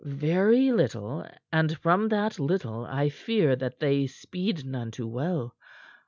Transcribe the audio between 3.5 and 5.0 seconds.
that they speed none